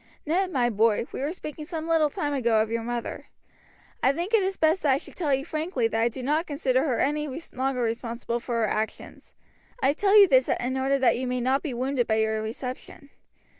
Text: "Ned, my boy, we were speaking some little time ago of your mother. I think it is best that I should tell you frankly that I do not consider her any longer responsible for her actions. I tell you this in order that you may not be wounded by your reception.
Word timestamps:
"Ned, 0.25 0.51
my 0.51 0.71
boy, 0.71 1.05
we 1.11 1.19
were 1.21 1.31
speaking 1.31 1.63
some 1.63 1.87
little 1.87 2.09
time 2.09 2.33
ago 2.33 2.59
of 2.59 2.71
your 2.71 2.81
mother. 2.81 3.27
I 4.01 4.11
think 4.11 4.33
it 4.33 4.41
is 4.41 4.57
best 4.57 4.81
that 4.81 4.93
I 4.93 4.97
should 4.97 5.15
tell 5.15 5.31
you 5.31 5.45
frankly 5.45 5.87
that 5.89 6.01
I 6.01 6.09
do 6.09 6.23
not 6.23 6.47
consider 6.47 6.83
her 6.87 6.99
any 6.99 7.27
longer 7.53 7.83
responsible 7.83 8.39
for 8.39 8.61
her 8.63 8.67
actions. 8.67 9.35
I 9.79 9.93
tell 9.93 10.17
you 10.17 10.27
this 10.27 10.49
in 10.49 10.75
order 10.75 10.97
that 10.97 11.17
you 11.17 11.27
may 11.27 11.39
not 11.39 11.61
be 11.61 11.75
wounded 11.75 12.07
by 12.07 12.15
your 12.15 12.41
reception. 12.41 13.11